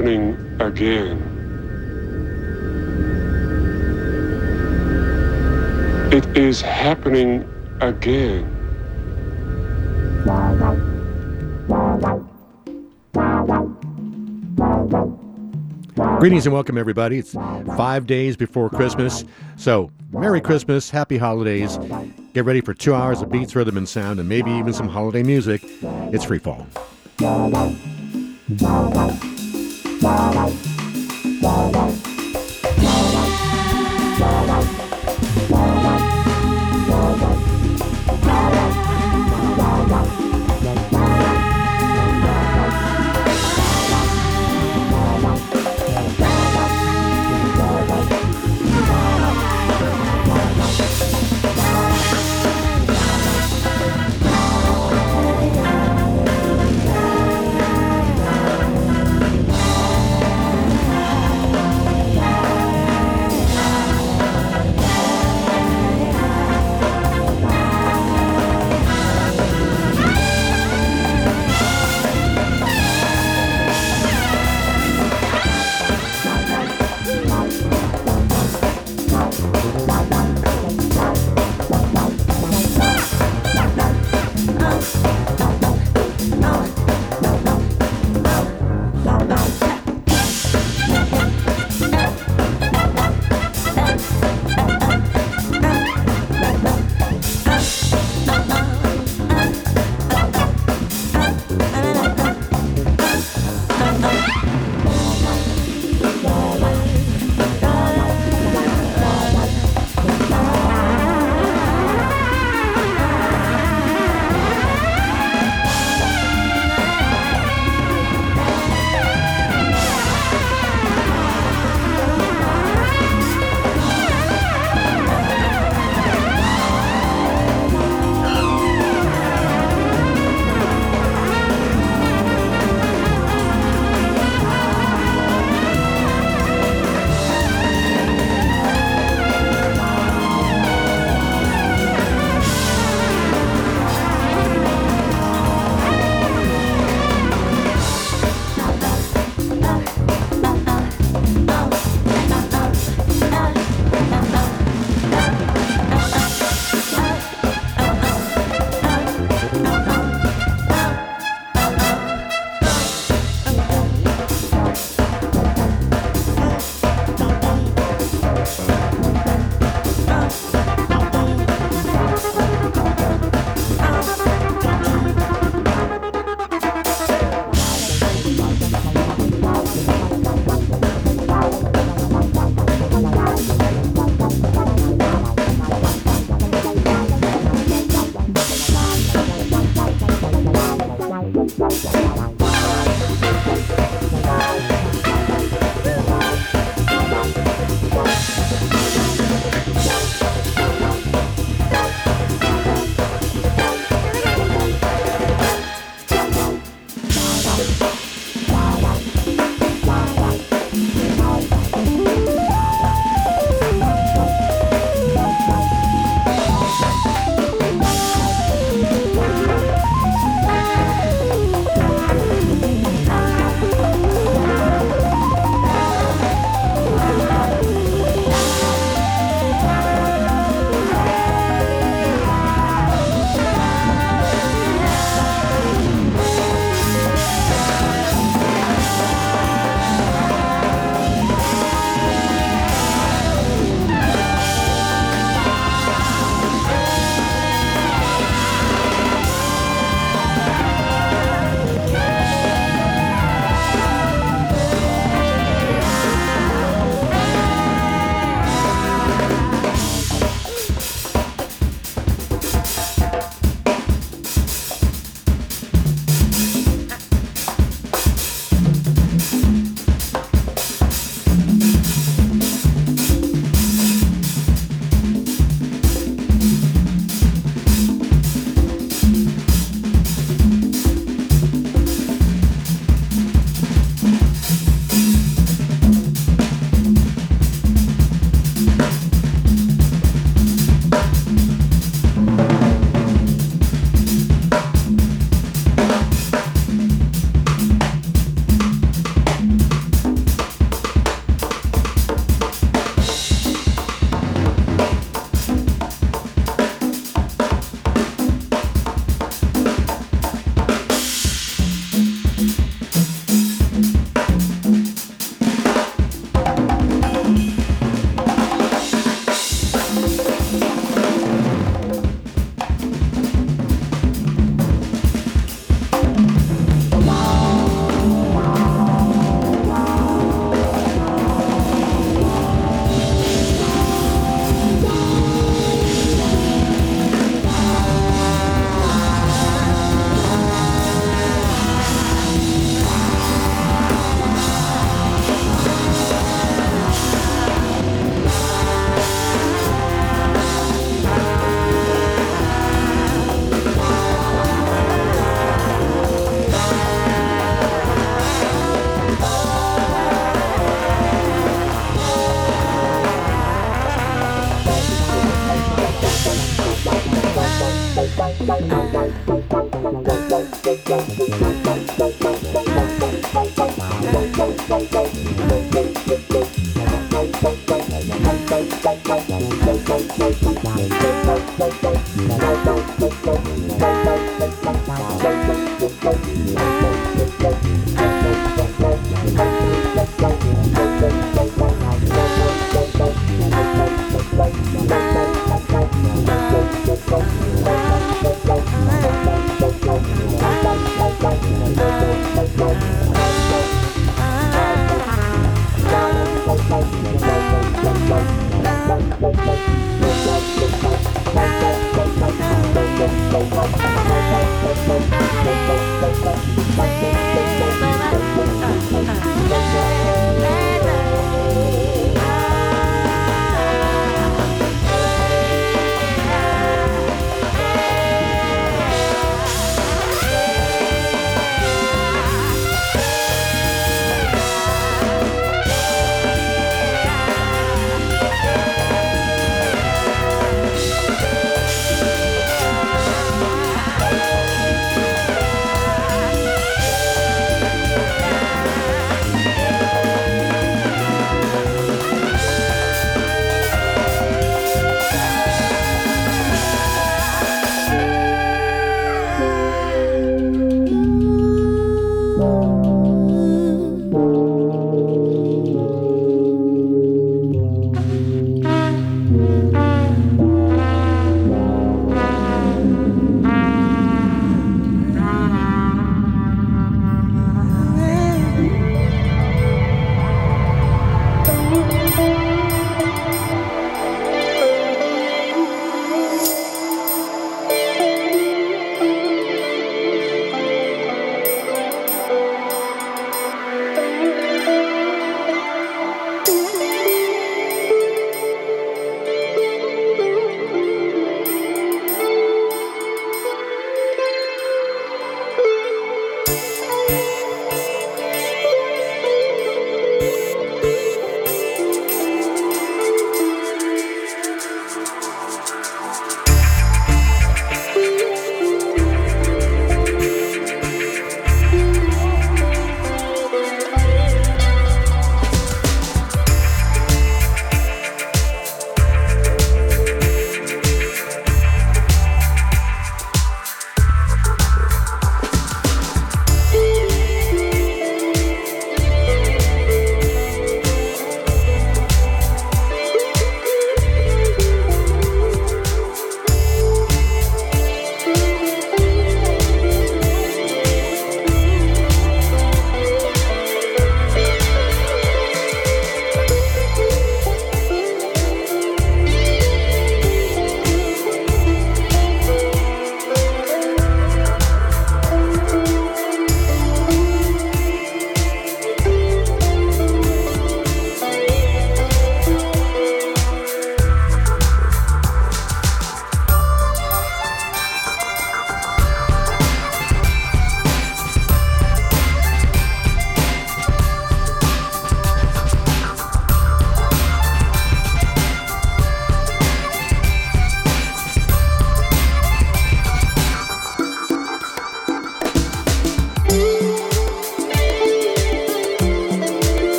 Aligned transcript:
happening 0.00 0.60
again. 0.60 1.18
It 6.10 6.36
is 6.36 6.62
happening 6.62 7.46
again. 7.82 8.56
Greetings 16.18 16.46
and 16.46 16.54
welcome, 16.54 16.78
everybody. 16.78 17.18
It's 17.18 17.34
five 17.76 18.06
days 18.06 18.38
before 18.38 18.70
Christmas. 18.70 19.26
So, 19.56 19.90
Merry 20.12 20.40
Christmas, 20.40 20.88
Happy 20.88 21.18
Holidays. 21.18 21.78
Get 22.32 22.46
ready 22.46 22.62
for 22.62 22.72
two 22.72 22.94
hours 22.94 23.20
of 23.20 23.30
beats, 23.30 23.54
rhythm, 23.54 23.76
and 23.76 23.86
sound, 23.86 24.18
and 24.18 24.26
maybe 24.26 24.50
even 24.50 24.72
some 24.72 24.88
holiday 24.88 25.22
music. 25.22 25.60
It's 25.82 26.24
free 26.24 26.38
fall. 26.38 26.66
Bye. 30.00 31.99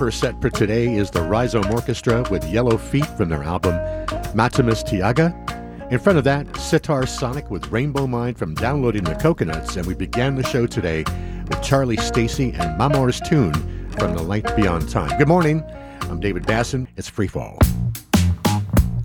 First 0.00 0.20
set 0.20 0.40
for 0.40 0.48
today 0.48 0.94
is 0.94 1.10
the 1.10 1.20
Rhizome 1.20 1.70
Orchestra 1.70 2.24
with 2.30 2.42
Yellow 2.50 2.78
Feet 2.78 3.04
from 3.18 3.28
their 3.28 3.42
album 3.42 3.74
Matamis 4.34 4.82
Tiyaga. 4.82 5.92
In 5.92 5.98
front 5.98 6.16
of 6.16 6.24
that, 6.24 6.46
Sitarsonic 6.52 7.50
with 7.50 7.70
Rainbow 7.70 8.06
Mind 8.06 8.38
from 8.38 8.54
Downloading 8.54 9.04
the 9.04 9.14
Coconuts, 9.16 9.76
and 9.76 9.86
we 9.86 9.92
began 9.92 10.36
the 10.36 10.42
show 10.42 10.66
today 10.66 11.04
with 11.50 11.60
Charlie 11.62 11.98
Stacey 11.98 12.50
and 12.52 12.78
Mamour's 12.78 13.20
Tune 13.20 13.52
from 13.98 14.14
The 14.14 14.22
Light 14.22 14.56
Beyond 14.56 14.88
Time. 14.88 15.18
Good 15.18 15.28
morning. 15.28 15.62
I'm 16.04 16.18
David 16.18 16.44
Basson. 16.44 16.86
It's 16.96 17.10
Freefall. 17.10 17.58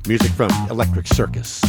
Music 0.07 0.31
from 0.31 0.49
Electric 0.69 1.07
Circus. 1.07 1.61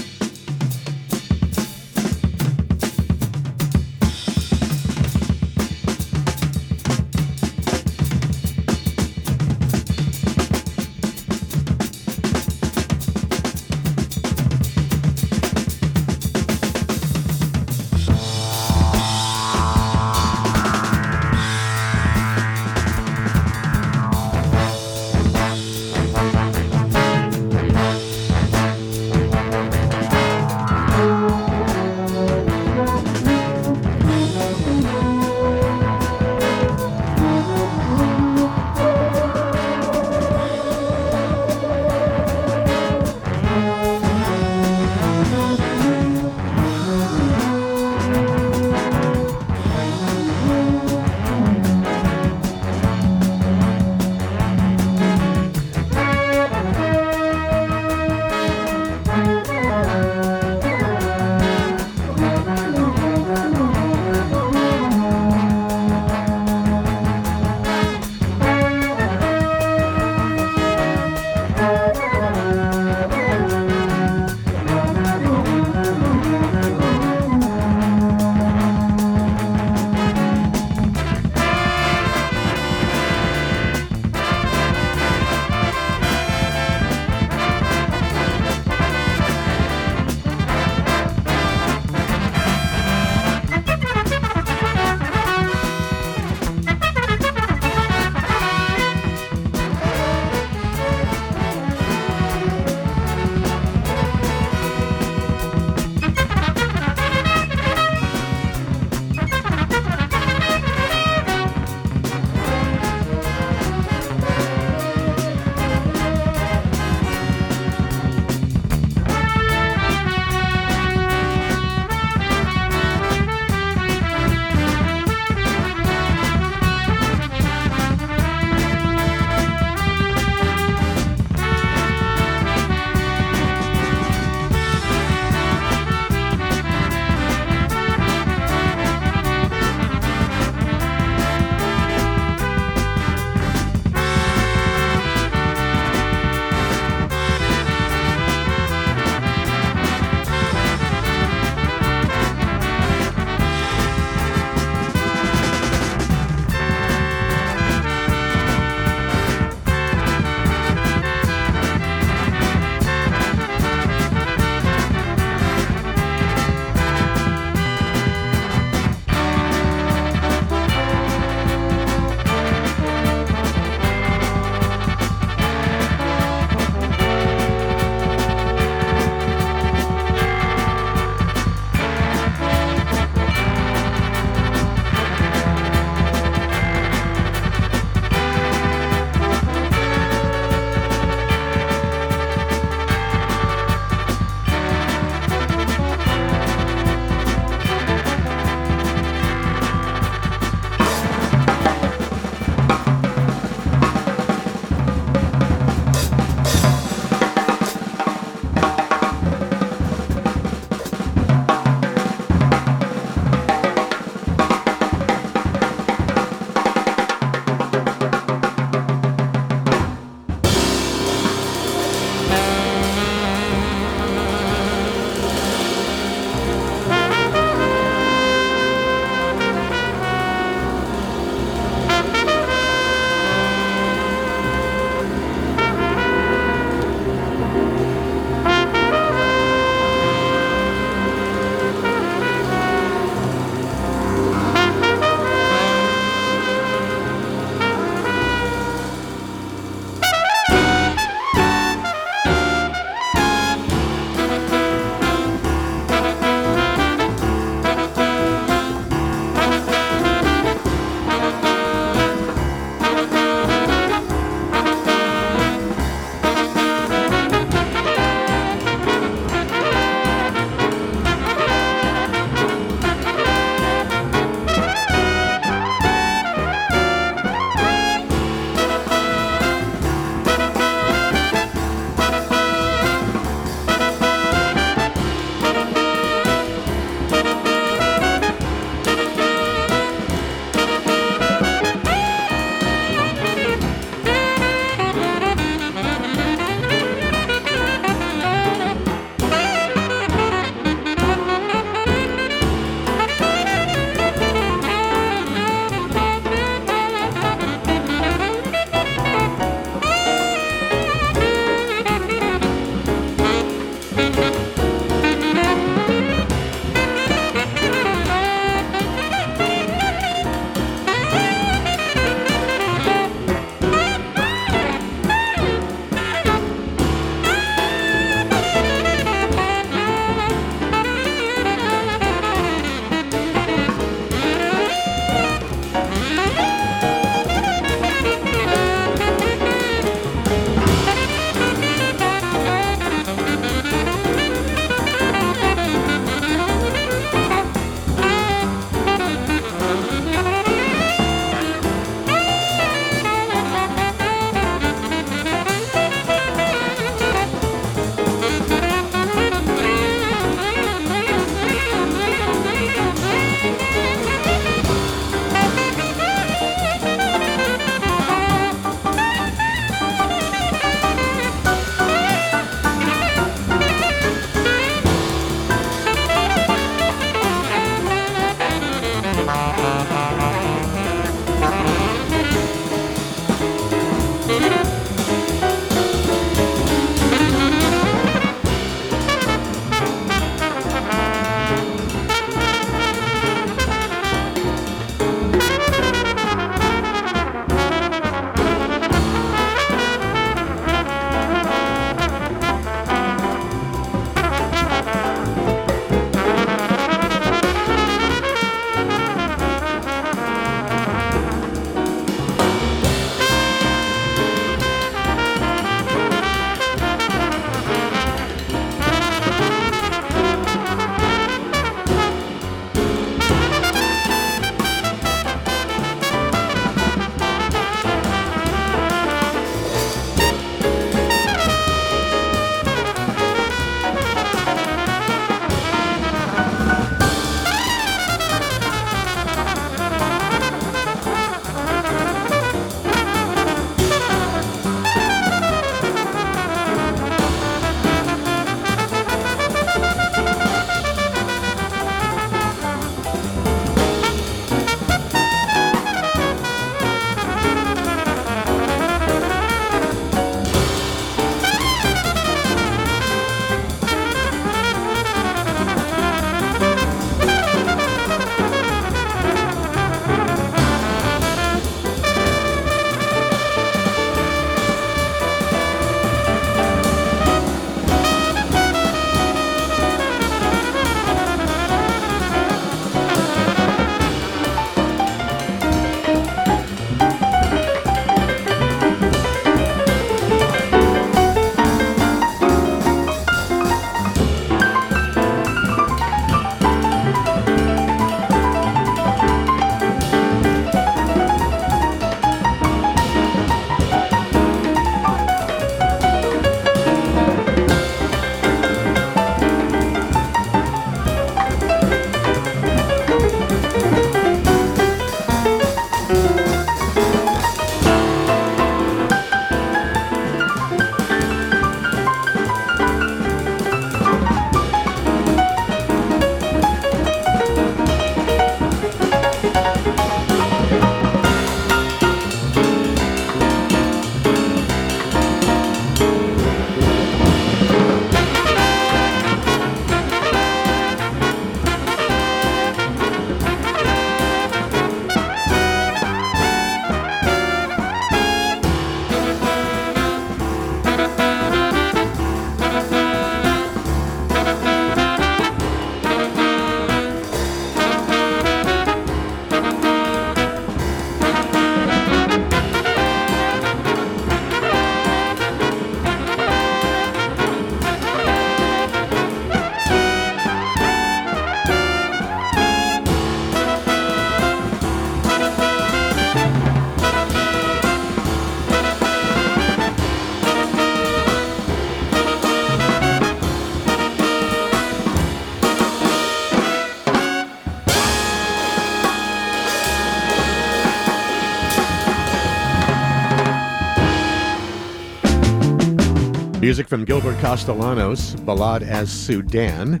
Music 596.64 596.88
from 596.88 597.04
Gilbert 597.04 597.38
Castellanos, 597.40 598.36
Balad 598.36 598.80
as 598.80 599.12
Sudan. 599.12 600.00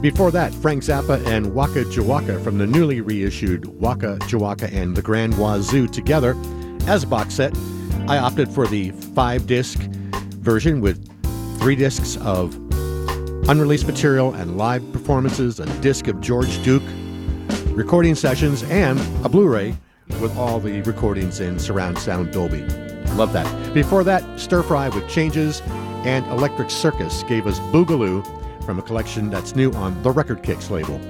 Before 0.00 0.30
that, 0.30 0.50
Frank 0.54 0.82
Zappa 0.82 1.22
and 1.26 1.54
Waka 1.54 1.84
Jawaka 1.84 2.42
from 2.42 2.56
the 2.56 2.66
newly 2.66 3.02
reissued 3.02 3.66
Waka 3.66 4.16
Jawaka 4.22 4.72
and 4.72 4.96
the 4.96 5.02
Grand 5.02 5.34
Wazoo 5.34 5.86
together 5.86 6.34
as 6.86 7.02
a 7.02 7.06
box 7.06 7.34
set. 7.34 7.54
I 8.08 8.16
opted 8.16 8.48
for 8.48 8.66
the 8.66 8.92
five 8.92 9.46
disc 9.46 9.78
version 10.38 10.80
with 10.80 11.06
three 11.60 11.76
discs 11.76 12.16
of 12.22 12.54
unreleased 13.50 13.86
material 13.86 14.32
and 14.32 14.56
live 14.56 14.90
performances, 14.94 15.60
a 15.60 15.66
disc 15.80 16.08
of 16.08 16.18
George 16.22 16.62
Duke 16.64 16.82
recording 17.72 18.14
sessions, 18.14 18.62
and 18.70 18.98
a 19.22 19.28
Blu 19.28 19.46
ray 19.46 19.76
with 20.22 20.34
all 20.38 20.60
the 20.60 20.80
recordings 20.80 21.40
in 21.40 21.58
surround 21.58 21.98
sound 21.98 22.32
Dolby. 22.32 22.62
Love 23.16 23.34
that. 23.34 23.74
Before 23.74 24.02
that, 24.04 24.22
Sterfry 24.38 24.94
with 24.94 25.06
Changes 25.10 25.60
and 26.06 26.26
Electric 26.26 26.70
Circus 26.70 27.22
gave 27.24 27.46
us 27.46 27.58
Boogaloo 27.72 28.24
from 28.64 28.78
a 28.78 28.82
collection 28.82 29.30
that's 29.30 29.56
new 29.56 29.72
on 29.72 30.02
the 30.02 30.10
Record 30.10 30.42
Kicks 30.42 30.70
label. 30.70 31.00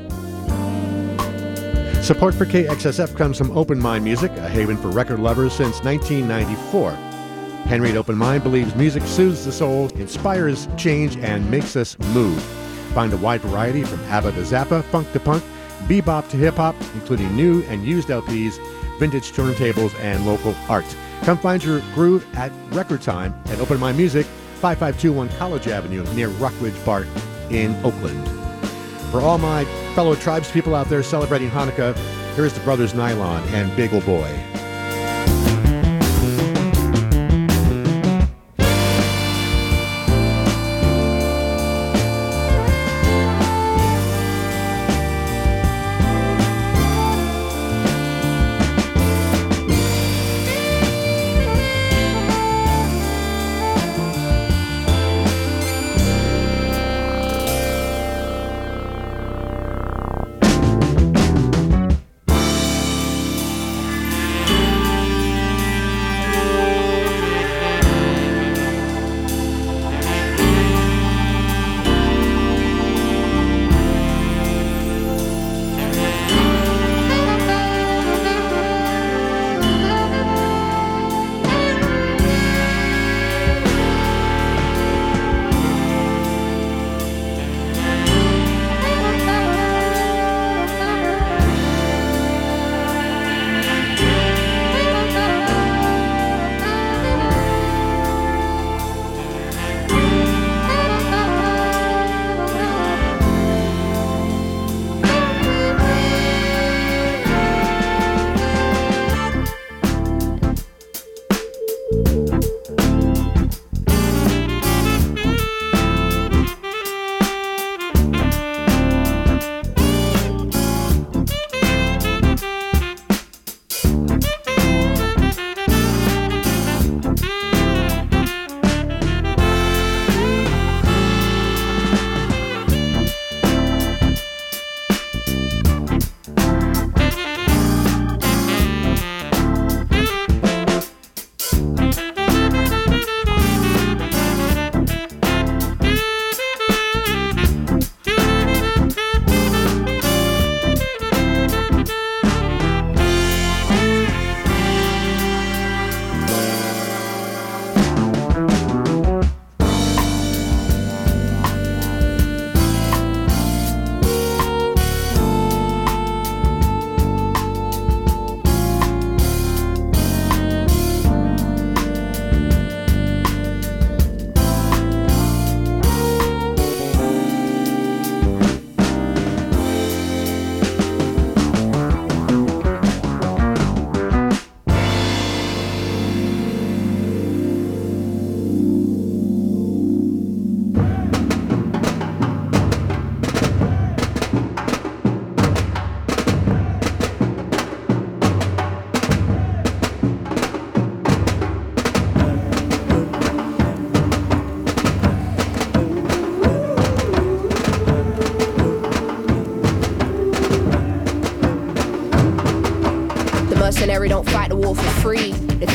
Support 2.03 2.34
for 2.34 2.47
KXSF 2.47 3.16
comes 3.16 3.36
from 3.36 3.57
Open 3.57 3.78
Mind 3.78 4.05
Music, 4.05 4.32
a 4.32 4.49
haven 4.49 4.76
for 4.76 4.88
record 4.88 5.20
lovers 5.20 5.53
since 5.53 5.82
1994. 5.84 6.93
Henry 7.66 7.91
at 7.91 7.97
Open 7.97 8.16
Mind 8.16 8.43
believes 8.43 8.74
music 8.74 9.03
soothes 9.03 9.45
the 9.45 9.53
soul, 9.53 9.88
inspires 9.91 10.66
change, 10.76 11.16
and 11.18 11.49
makes 11.51 11.76
us 11.76 11.99
move. 12.14 12.43
Find 12.95 13.12
a 13.12 13.16
wide 13.18 13.43
variety 13.43 13.84
from 13.84 14.01
ABBA 14.05 14.32
to 14.32 14.41
Zappa, 14.41 14.82
funk 14.84 15.12
to 15.12 15.20
punk, 15.20 15.45
bebop 15.86 16.28
to 16.30 16.36
hip 16.36 16.55
hop, 16.55 16.74
including 16.95 17.36
new 17.36 17.62
and 17.64 17.84
used 17.84 18.09
LPs, 18.09 18.59
vintage 18.99 19.32
turntables, 19.32 19.95
and 20.01 20.26
local 20.26 20.55
art. 20.68 20.86
Come 21.22 21.38
find 21.38 21.62
your 21.62 21.80
groove 21.95 22.26
at 22.34 22.51
record 22.72 23.03
time 23.03 23.34
at 23.47 23.61
Open 23.61 23.78
Mind 23.78 23.97
Music, 23.99 24.26
5521 24.61 25.28
College 25.38 25.68
Avenue 25.68 26.04
near 26.14 26.28
Rockridge 26.28 26.84
Park 26.84 27.06
in 27.50 27.74
Oakland. 27.84 28.28
For 29.11 29.20
all 29.20 29.38
my 29.38 29.64
fellow 29.94 30.14
tribes 30.14 30.50
people 30.50 30.74
out 30.74 30.88
there 30.88 31.02
celebrating 31.02 31.48
Hanukkah, 31.48 31.96
here's 32.34 32.52
the 32.52 32.61
Brothers 32.61 32.94
Nylon 32.94 33.42
and 33.48 33.74
Bagel 33.74 34.02
Boy. 34.02 34.59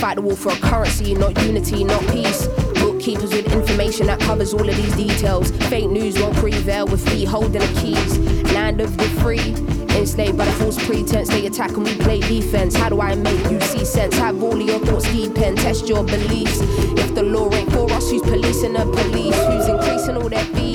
Fight 0.05 0.17
the 0.17 0.21
war 0.21 0.35
for 0.35 0.51
a 0.51 0.55
currency, 0.57 1.15
not 1.15 1.35
unity, 1.41 1.83
not 1.83 1.99
peace. 2.11 2.45
Bookkeepers 2.75 3.33
with 3.33 3.51
information 3.51 4.05
that 4.05 4.19
covers 4.19 4.53
all 4.53 4.69
of 4.69 4.75
these 4.75 4.95
details. 4.95 5.49
Fake 5.67 5.89
news 5.89 6.19
won't 6.19 6.35
prevail 6.35 6.85
with 6.85 7.03
feet 7.09 7.27
holding 7.27 7.53
the 7.53 7.81
keys. 7.81 8.19
Land 8.53 8.81
of 8.81 8.95
the 8.97 9.09
free. 9.21 9.55
Enslaved 9.97 10.37
by 10.37 10.45
the 10.45 10.51
false 10.51 10.77
pretense, 10.85 11.29
they 11.29 11.47
attack 11.47 11.71
and 11.71 11.85
we 11.85 11.95
play 11.97 12.19
defense. 12.19 12.75
How 12.75 12.89
do 12.89 13.01
I 13.01 13.15
make 13.15 13.49
you 13.49 13.59
see 13.61 13.83
sense? 13.83 14.15
Have 14.17 14.43
all 14.43 14.53
of 14.53 14.67
your 14.67 14.77
thoughts 14.77 15.11
deep 15.11 15.35
and 15.39 15.57
test 15.57 15.87
your 15.89 16.03
beliefs. 16.03 16.59
If 17.01 17.15
the 17.15 17.23
law 17.23 17.51
ain't 17.51 17.71
for 17.71 17.91
us, 17.91 18.11
who's 18.11 18.21
policing 18.21 18.73
the 18.73 18.85
police? 18.85 19.39
Who's 19.47 19.67
increasing 19.67 20.17
all 20.17 20.29
their 20.29 20.45
fees? 20.53 20.74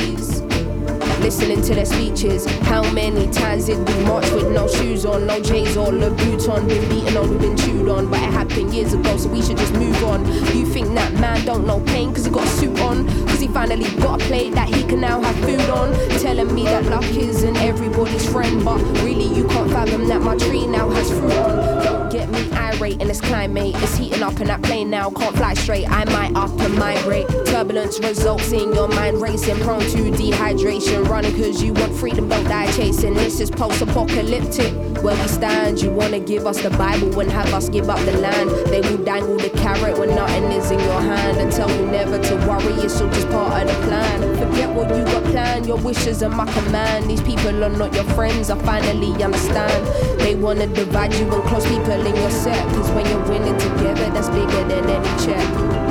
Listening 1.21 1.63
to 1.63 1.75
their 1.75 1.85
speeches. 1.85 2.47
How 2.63 2.83
many 2.93 3.31
times 3.31 3.67
did 3.67 3.79
we 3.87 4.05
march 4.05 4.31
with 4.31 4.51
no 4.53 4.67
shoes 4.67 5.05
on, 5.05 5.27
no 5.27 5.41
J's 5.41 5.77
or 5.77 5.89
Louboutin? 5.89 6.67
Been 6.69 6.89
beaten 6.89 7.17
on, 7.17 7.31
we've 7.31 7.41
been 7.41 7.57
chewed 7.57 7.89
on, 7.89 8.11
but 8.11 8.19
it 8.21 8.33
happened 8.33 8.75
years 8.75 8.93
ago, 8.93 9.17
so 9.17 9.29
we 9.29 9.43
should 9.43 9.57
just 9.57 9.73
move 9.75 10.03
on. 10.05 10.27
You 10.57 10.67
think 10.67 10.95
that 10.95 11.13
man 11.15 11.45
don't 11.45 11.67
know 11.67 11.81
pain 11.81 12.13
cause 12.13 12.25
he 12.25 12.31
got 12.31 12.45
a 12.45 12.49
suit 12.49 12.79
on? 12.81 13.07
Cause 13.27 13.41
he 13.41 13.49
finally 13.49 13.91
got 13.97 14.21
a 14.21 14.25
plate 14.25 14.55
that 14.55 14.69
he 14.69 14.83
can 14.85 15.01
now 15.01 15.21
have 15.21 15.37
food 15.37 15.69
on? 15.71 15.93
Telling 16.19 16.55
me 16.55 16.65
that 16.65 16.85
luck 16.87 17.05
isn't 17.05 17.57
everybody's 17.57 18.29
friend, 18.31 18.65
but 18.65 18.81
really 19.03 19.27
you 19.27 19.47
can't 19.49 19.71
fathom 19.71 20.09
that 20.09 20.21
my 20.23 20.37
tree 20.37 20.67
now 20.67 20.89
has 20.91 21.11
fruit 21.11 21.33
on. 21.33 21.80
Get 22.11 22.29
me 22.29 22.51
irate 22.53 23.01
in 23.01 23.07
this 23.07 23.21
climate. 23.21 23.73
It's 23.77 23.97
heating 23.97 24.23
up 24.23 24.41
in 24.41 24.49
that 24.49 24.63
plane 24.63 24.91
now, 24.91 25.11
can't 25.11 25.37
fly 25.37 25.55
straight. 25.55 25.89
I 25.89 26.05
might 26.07 26.35
up 26.35 26.51
and 26.61 26.75
migrate. 26.75 27.29
Turbulence 27.47 28.01
results 28.01 28.51
in 28.51 28.73
your 28.75 28.89
mind 28.89 29.23
racing, 29.23 29.59
prone 29.61 29.81
to 29.81 30.11
dehydration. 30.11 31.07
Running 31.09 31.37
cause 31.37 31.63
you 31.63 31.73
want 31.73 31.95
freedom, 31.95 32.29
don't 32.29 32.45
die 32.45 32.71
chasing. 32.73 33.15
This 33.15 33.39
is 33.39 33.49
post 33.49 33.81
apocalyptic. 33.81 34.90
Where 35.03 35.17
we 35.17 35.29
stand, 35.29 35.81
you 35.81 35.91
wanna 35.91 36.21
give 36.21 36.47
us 36.47 36.61
the 36.63 36.69
Bible 36.69 37.21
and 37.21 37.31
have 37.33 37.55
us 37.55 37.71
give 37.71 37.89
up 37.89 37.99
the 38.01 38.19
land. 38.19 38.51
They 38.67 38.83
will 38.83 39.03
dangle 39.03 39.39
the 39.39 39.49
carrot 39.49 39.99
when 39.99 40.11
nothing 40.15 40.45
is 40.53 40.71
in 40.71 40.79
your 40.79 41.01
hand 41.01 41.39
and 41.39 41.51
tell 41.51 41.71
you 41.71 41.87
never 41.87 42.19
to 42.19 42.37
worry, 42.47 42.75
it's 42.85 43.01
all 43.01 43.09
just 43.09 43.27
part 43.31 43.63
of 43.63 43.69
the 43.69 43.87
plan. 43.87 44.37
Forget 44.37 44.69
what 44.69 44.95
you 44.95 45.03
got 45.05 45.25
planned, 45.25 45.67
your 45.67 45.79
wishes 45.79 46.23
are 46.23 46.29
my 46.29 46.45
command. 46.53 47.09
These 47.09 47.23
people 47.23 47.65
are 47.65 47.71
not 47.71 47.95
your 47.95 48.05
friends, 48.13 48.51
I 48.51 48.59
finally 48.59 49.11
understand. 49.25 49.87
They 50.21 50.35
wanna 50.35 50.67
divide 50.67 51.15
you 51.15 51.33
and 51.33 51.45
close 51.45 51.67
people 51.67 51.93
in 51.93 52.15
your 52.17 52.31
set, 52.31 52.63
cause 52.75 52.91
when 52.91 53.07
you're 53.07 53.27
winning 53.27 53.57
together, 53.59 54.11
that's 54.11 54.29
bigger 54.29 54.65
than 54.69 54.91
any 54.91 55.25
check. 55.25 55.90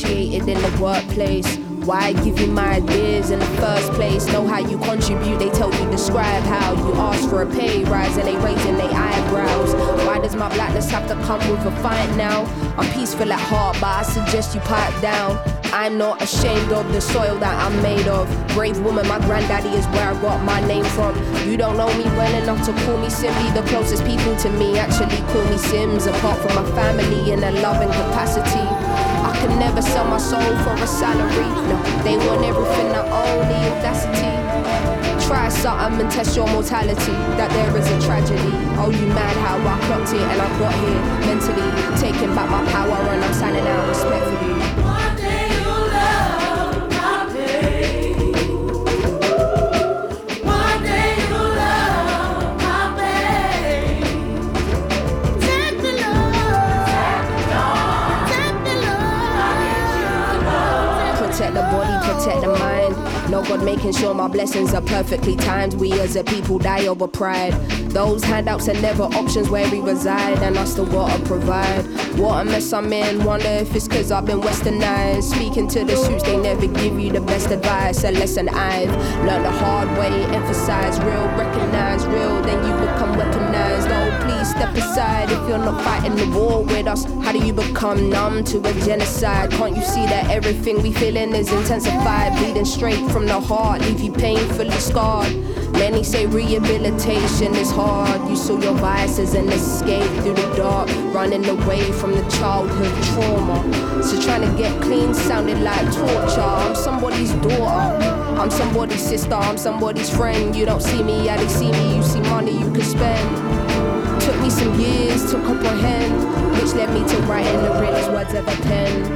Appreciated 0.00 0.48
in 0.48 0.62
the 0.62 0.82
workplace. 0.82 1.56
Why 1.84 2.12
give 2.12 2.38
you 2.40 2.46
my 2.46 2.76
ideas 2.76 3.30
in 3.30 3.38
the 3.38 3.46
first 3.46 3.90
place? 3.92 4.26
Know 4.26 4.46
how 4.46 4.58
you 4.58 4.78
contribute, 4.78 5.38
they 5.38 5.50
tell 5.50 5.72
you 5.72 5.90
describe 5.90 6.42
how 6.44 6.74
you 6.74 6.94
ask 6.94 7.28
for 7.28 7.42
a 7.42 7.46
pay 7.46 7.84
rise 7.84 8.16
and 8.16 8.26
they 8.26 8.36
raising 8.36 8.76
their 8.76 8.90
eyebrows. 8.92 9.74
Why 10.06 10.18
does 10.18 10.36
my 10.36 10.52
blackness 10.54 10.90
have 10.90 11.08
to 11.08 11.14
come 11.26 11.40
with 11.50 11.64
a 11.66 11.72
fight 11.82 12.14
now? 12.16 12.44
I'm 12.76 12.90
peaceful 12.92 13.32
at 13.32 13.40
heart, 13.40 13.76
but 13.80 13.88
I 13.88 14.02
suggest 14.02 14.54
you 14.54 14.60
pipe 14.60 15.00
down. 15.00 15.38
I'm 15.72 15.98
not 15.98 16.20
ashamed 16.22 16.72
of 16.72 16.92
the 16.92 17.00
soil 17.00 17.38
that 17.38 17.56
I'm 17.64 17.82
made 17.82 18.08
of. 18.08 18.28
Brave 18.48 18.78
woman, 18.80 19.06
my 19.08 19.18
granddaddy 19.20 19.70
is 19.70 19.86
where 19.88 20.10
I 20.10 20.20
got 20.20 20.42
my 20.44 20.60
name 20.66 20.84
from. 20.84 21.16
You 21.48 21.56
don't 21.56 21.76
know 21.76 21.92
me 21.96 22.04
well 22.04 22.42
enough 22.42 22.64
to 22.66 22.72
call 22.84 22.98
me 22.98 23.08
Simbi. 23.08 23.54
The 23.54 23.62
closest 23.68 24.04
people 24.04 24.36
to 24.36 24.50
me 24.50 24.78
actually 24.78 25.16
call 25.32 25.44
me 25.44 25.56
Sims, 25.56 26.06
apart 26.06 26.38
from 26.40 26.54
my 26.62 26.70
family 26.72 27.32
in 27.32 27.42
a 27.42 27.52
loving 27.62 27.88
capacity 27.88 28.79
could 29.40 29.56
never 29.58 29.80
sell 29.82 30.04
my 30.04 30.18
soul 30.18 30.52
for 30.64 30.74
a 30.74 30.86
salary. 30.86 31.48
No, 31.68 31.76
they 32.04 32.16
want 32.16 32.44
everything 32.44 32.88
I 32.92 33.02
own, 33.20 33.48
the 33.48 33.58
audacity. 33.72 34.36
Try 35.26 35.48
something 35.48 36.00
and 36.00 36.10
test 36.10 36.36
your 36.36 36.46
mortality. 36.48 37.16
That 37.38 37.50
there 37.50 37.76
is 37.76 37.86
a 37.90 38.06
tragedy. 38.06 38.52
Oh, 38.76 38.90
you 38.90 39.06
mad 39.08 39.36
how 39.46 39.56
I 39.56 39.78
clocked 39.86 40.12
it 40.12 40.20
and 40.20 40.40
I 40.42 40.48
got 40.58 40.74
here 40.84 41.00
mentally. 41.26 41.68
Taking 41.98 42.34
back 42.34 42.50
my 42.50 42.64
power 42.70 42.96
and 43.12 43.24
I'm 43.24 43.34
signing 43.34 43.66
out 43.66 43.88
respectfully. 43.88 44.89
God 63.50 63.64
making 63.64 63.92
sure 63.94 64.14
my 64.14 64.28
blessings 64.28 64.72
are 64.74 64.82
perfectly 64.82 65.34
timed. 65.34 65.74
We 65.74 65.92
as 65.94 66.14
a 66.14 66.22
people 66.22 66.60
die 66.60 66.86
over 66.86 67.08
pride. 67.08 67.52
Those 67.90 68.22
handouts 68.22 68.68
are 68.68 68.80
never 68.80 69.02
options 69.02 69.50
where 69.50 69.68
we 69.72 69.80
reside, 69.80 70.38
and 70.38 70.56
us 70.56 70.74
the 70.74 70.84
gotta 70.84 71.20
provide. 71.24 71.84
What 72.20 72.42
a 72.42 72.44
mess 72.44 72.70
I'm 72.74 72.92
in, 72.92 73.24
wonder 73.24 73.48
if 73.48 73.74
it's 73.74 73.88
cause 73.88 74.12
I've 74.12 74.26
been 74.26 74.42
westernized. 74.42 75.22
Speaking 75.22 75.66
to 75.68 75.84
the 75.84 75.96
suits, 75.96 76.22
they 76.22 76.36
never 76.36 76.66
give 76.66 77.00
you 77.00 77.10
the 77.10 77.22
best 77.22 77.50
advice. 77.50 78.04
A 78.04 78.10
lesson 78.10 78.50
I've 78.50 78.90
learned 79.24 79.46
the 79.46 79.50
hard 79.50 79.88
way. 79.96 80.24
Emphasize 80.26 80.98
real, 81.00 81.26
recognize 81.38 82.04
real, 82.04 82.42
then 82.42 82.62
you 82.62 82.74
become 82.86 83.14
weaponized. 83.14 83.88
Oh, 83.88 84.26
please 84.26 84.50
step 84.50 84.76
aside 84.76 85.30
if 85.30 85.48
you're 85.48 85.56
not 85.56 85.82
fighting 85.82 86.14
the 86.14 86.38
war 86.38 86.62
with 86.62 86.86
us. 86.88 87.04
How 87.24 87.32
do 87.32 87.38
you 87.38 87.54
become 87.54 88.10
numb 88.10 88.44
to 88.44 88.58
a 88.58 88.72
genocide? 88.84 89.50
Can't 89.52 89.74
you 89.74 89.82
see 89.82 90.04
that 90.04 90.28
everything 90.28 90.82
we 90.82 90.92
feeling 90.92 91.34
is 91.34 91.50
intensified? 91.50 92.36
Bleeding 92.36 92.66
straight 92.66 93.10
from 93.10 93.24
the 93.24 93.40
heart, 93.40 93.80
leave 93.80 94.00
you 94.00 94.12
painfully 94.12 94.78
scarred. 94.78 95.32
Many 95.80 96.04
say 96.04 96.26
rehabilitation 96.26 97.54
is 97.54 97.70
hard. 97.70 98.28
You 98.28 98.36
saw 98.36 98.60
your 98.60 98.74
biases 98.74 99.32
and 99.32 99.48
escape 99.48 100.10
through 100.22 100.34
the 100.34 100.54
dark, 100.54 100.90
running 101.14 101.48
away 101.48 101.90
from 101.92 102.12
the 102.12 102.22
childhood 102.28 102.92
trauma. 103.04 104.02
So 104.02 104.20
trying 104.20 104.42
to 104.42 104.58
get 104.58 104.78
clean 104.82 105.14
sounded 105.14 105.58
like 105.62 105.86
torture. 105.94 106.42
I'm 106.42 106.74
somebody's 106.74 107.32
daughter. 107.32 108.04
I'm 108.38 108.50
somebody's 108.50 109.00
sister. 109.00 109.32
I'm 109.32 109.56
somebody's 109.56 110.10
friend. 110.14 110.54
You 110.54 110.66
don't 110.66 110.82
see 110.82 111.02
me, 111.02 111.24
yeah, 111.24 111.38
they 111.38 111.48
see 111.48 111.72
me. 111.72 111.96
You 111.96 112.02
see 112.02 112.20
money 112.20 112.52
you 112.52 112.70
can 112.70 112.82
spend. 112.82 114.20
Took 114.20 114.38
me 114.42 114.50
some 114.50 114.78
years 114.78 115.30
to 115.30 115.38
comprehend, 115.46 116.14
which 116.60 116.74
led 116.74 116.90
me 116.92 117.08
to 117.08 117.16
writing 117.22 117.62
the 117.62 117.72
realest 117.80 118.10
words 118.10 118.34
ever 118.34 118.54
penned. 118.64 119.08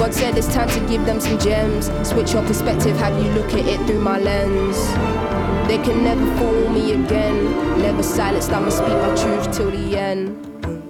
God 0.00 0.12
said 0.12 0.36
it's 0.36 0.52
time 0.52 0.68
to 0.70 0.80
give 0.88 1.06
them 1.06 1.20
some 1.20 1.38
gems. 1.38 1.86
Switch 2.02 2.32
your 2.32 2.42
perspective, 2.42 2.96
have 2.96 3.16
you 3.22 3.30
look 3.34 3.52
at 3.52 3.66
it 3.66 3.78
through 3.86 4.00
my 4.00 4.18
lens. 4.18 5.29
They 5.68 5.78
can 5.78 6.04
never 6.04 6.26
fool 6.36 6.68
me 6.70 6.92
again. 6.92 7.80
Never 7.80 8.02
silenced, 8.02 8.50
I'ma 8.50 8.70
speak 8.70 8.88
my 8.88 9.14
truth 9.14 9.56
till 9.56 9.70
the 9.70 9.98
end. 9.98 10.89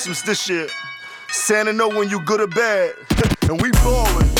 Christmas 0.00 0.22
this 0.22 0.48
year. 0.48 0.66
Santa 1.28 1.74
know 1.74 1.86
when 1.86 2.08
you 2.08 2.22
good 2.22 2.40
or 2.40 2.46
bad, 2.46 2.94
and 3.42 3.60
we 3.60 3.70
ballin'. 3.70 4.39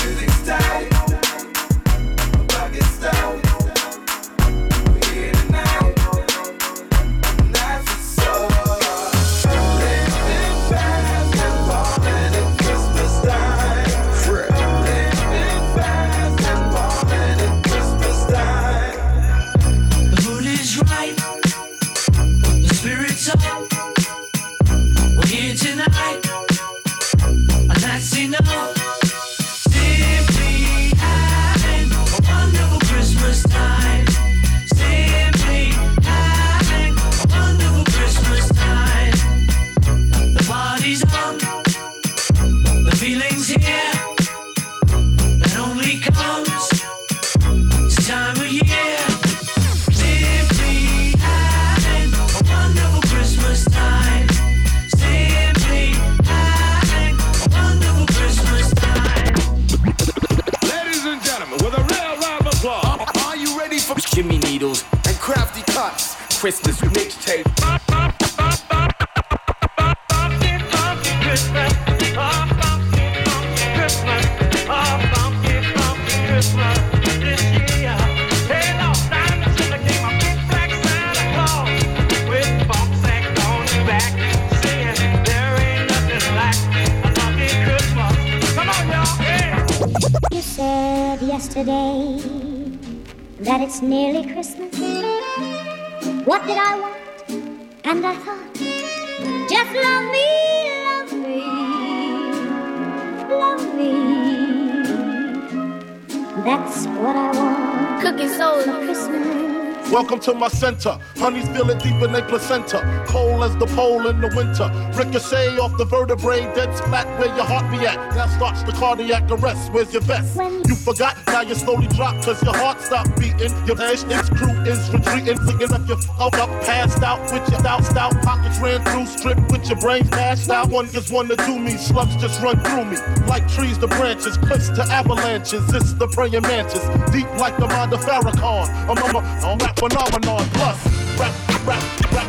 To 110.32 110.38
my 110.38 110.48
center. 110.48 110.98
Honeys 111.16 111.48
feel 111.48 111.68
it 111.70 111.82
deep 111.82 112.00
in 112.02 112.12
their 112.12 112.22
placenta. 112.22 113.04
Cold 113.08 113.42
as 113.42 113.56
the 113.56 113.66
pole 113.66 114.06
in 114.06 114.20
the 114.20 114.32
winter. 114.34 114.70
Ricochet 114.96 115.58
off 115.58 115.76
the 115.76 115.84
vertebrae, 115.84 116.42
dead 116.54 116.76
splat 116.76 117.06
where 117.18 117.34
your 117.36 117.44
heart 117.44 117.70
be 117.70 117.86
at. 117.86 117.96
Now 118.14 118.26
starts 118.26 118.62
the 118.62 118.72
cardiac 118.72 119.30
arrest. 119.30 119.72
Where's 119.72 119.92
your 119.92 120.02
vest? 120.02 120.36
You 120.36 120.74
forgot, 120.76 121.16
now 121.42 121.48
you 121.48 121.54
slowly 121.54 121.86
drop 121.88 122.22
cause 122.22 122.42
your 122.42 122.54
heart 122.54 122.80
stopped 122.80 123.18
beating. 123.18 123.52
Your 123.66 123.76
dash 123.76 124.04
its 124.04 124.28
crew 124.28 124.52
is 124.62 124.90
retreating. 124.90 125.38
Thinking 125.38 125.72
up 125.72 125.88
your 125.88 125.96
fuck 125.96 126.34
up, 126.34 126.50
passed 126.64 127.02
out 127.02 127.20
with 127.32 127.48
your 127.50 127.60
stout, 127.60 127.84
stout 127.84 128.12
pockets 128.22 128.60
ran 128.60 128.84
through, 128.84 129.06
stripped 129.06 129.50
with 129.50 129.66
your 129.68 129.78
brains 129.78 130.10
mashed 130.10 130.50
out. 130.50 130.68
One 130.68 130.86
gets 130.88 131.10
one 131.10 131.28
to 131.28 131.36
do 131.36 131.58
me, 131.58 131.76
slugs 131.78 132.16
just 132.16 132.42
run 132.42 132.60
through 132.60 132.84
me. 132.84 132.96
Like 133.26 133.48
trees 133.48 133.78
to 133.78 133.86
branches, 133.86 134.36
cliffs 134.36 134.68
to 134.70 134.82
avalanches. 134.82 135.66
This 135.68 135.92
the 135.92 136.08
praying 136.08 136.42
mantis, 136.42 136.84
deep 137.10 137.28
like 137.38 137.56
the 137.56 137.68
mind 137.68 137.92
of 137.94 138.00
Farrakhan. 138.00 138.68
I'm, 138.88 138.98
I'm, 138.98 139.16
I'm, 139.16 139.60
I'm 139.62 139.74
phenomenon. 139.76 140.44
Plus, 140.52 141.18
rap, 141.18 141.34
rap, 141.66 141.82
rap, 142.12 142.28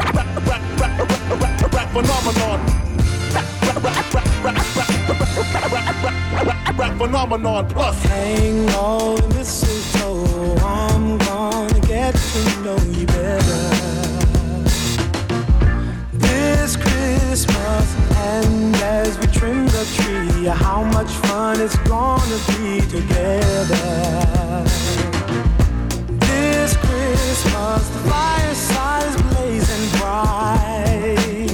rap, 0.00 0.14
rap, 0.14 0.46
rap, 0.46 0.80
rap, 0.80 1.00
rap, 1.40 1.72
rap 1.72 1.88
phenomenon. 1.92 2.60
Rap 2.60 2.72
phenomenon 2.72 2.77
plus. 6.98 8.02
Hang 8.04 8.68
on, 8.70 9.28
mistletoe. 9.30 10.56
I'm 10.64 11.18
gonna 11.18 11.80
get 11.80 12.14
to 12.14 12.62
know 12.62 12.78
you 12.92 13.06
better 13.06 13.68
this 16.12 16.76
Christmas. 16.76 17.96
And 18.16 18.74
as 18.76 19.18
we 19.18 19.26
trim 19.28 19.66
the 19.66 19.84
tree, 19.96 20.46
how 20.46 20.82
much 20.82 21.10
fun 21.26 21.60
it's 21.60 21.76
gonna 21.78 22.38
be 22.48 22.80
together 22.88 24.64
this 26.20 26.76
Christmas, 26.76 27.88
the 27.88 28.00
fireside 28.10 29.08
is 29.08 29.22
blazing 29.22 30.00
bright. 30.00 31.47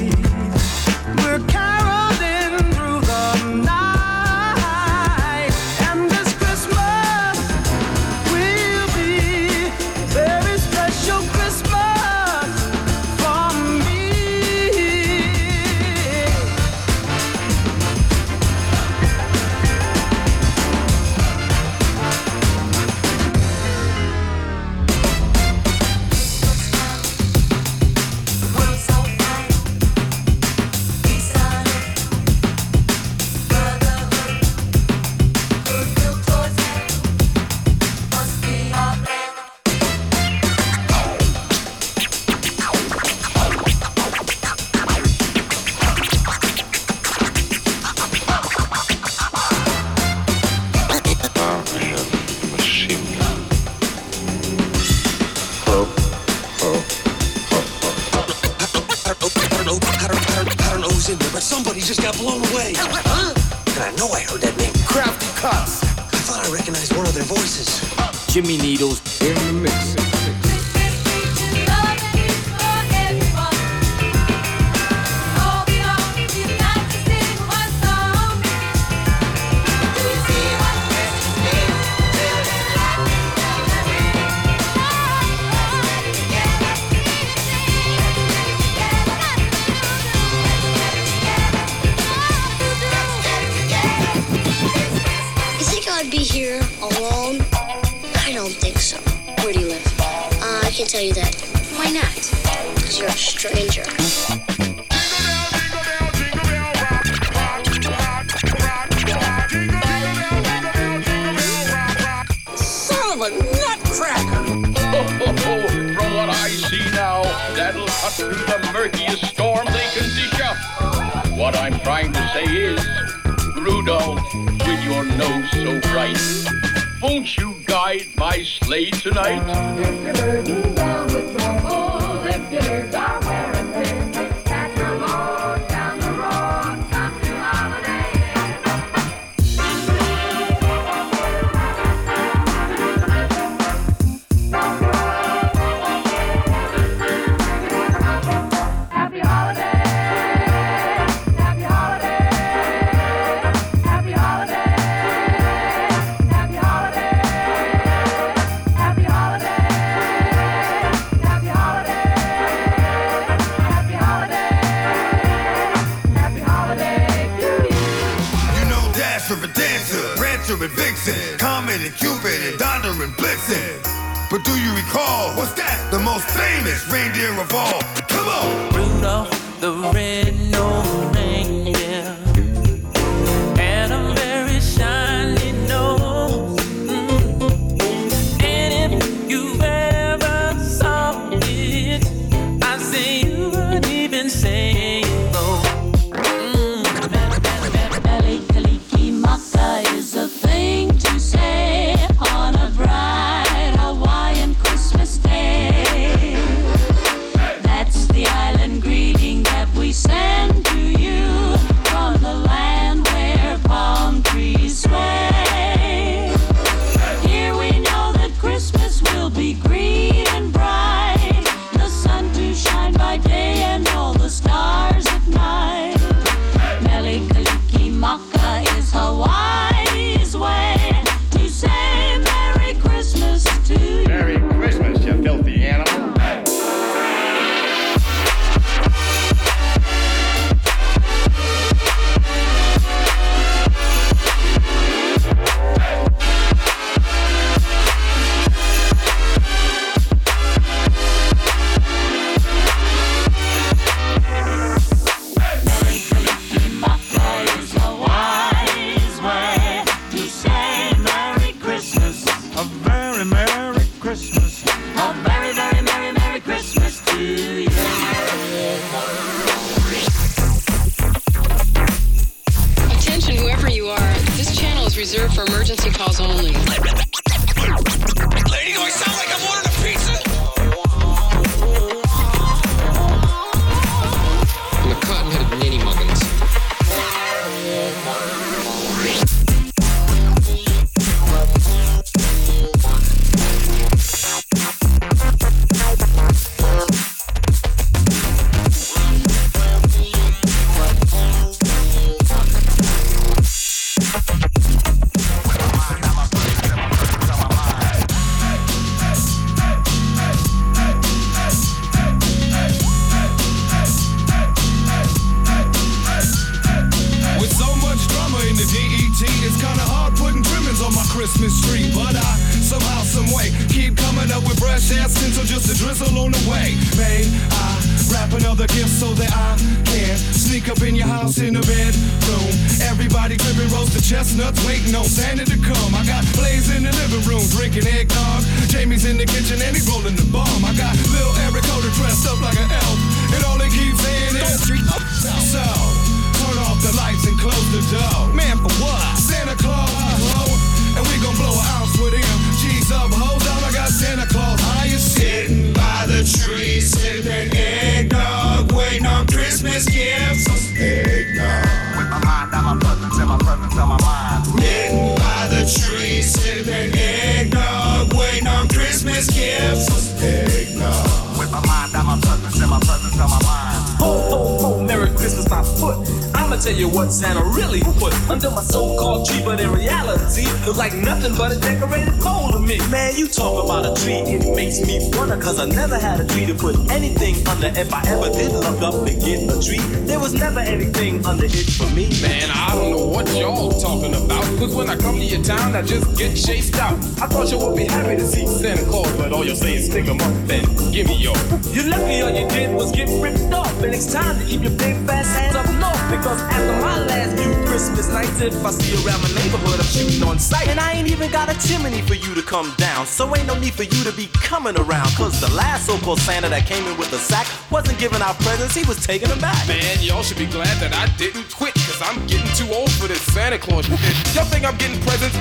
Santa 416.16 416.48
that 416.48 416.66
came 416.66 416.84
in 416.86 416.96
with 416.98 417.12
a 417.12 417.18
sack. 417.18 417.46
Wasn't 417.70 417.98
giving 417.98 418.22
out 418.22 418.38
presents, 418.40 418.74
he 418.74 418.84
was 418.86 419.04
taking 419.04 419.28
them 419.28 419.40
back. 419.40 419.66
Man, 419.68 419.98
y'all 420.00 420.22
should 420.22 420.38
be 420.38 420.46
glad 420.46 420.76
that 420.80 420.94
I 420.94 421.06
didn't 421.16 421.50
quit, 421.52 421.74
cause 421.74 422.00
I'm 422.02 422.26
getting 422.26 422.50
too 422.54 422.72
old 422.74 422.90
for 422.92 423.08
this 423.08 423.22
Santa 423.32 423.58
Claus 423.58 423.86
shit. 423.86 424.00
Y'all 424.34 424.44
think 424.44 424.64
I'm 424.64 424.76
getting 424.76 425.00
presents? 425.02 425.36